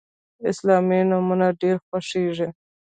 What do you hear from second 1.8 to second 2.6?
خوښیږي.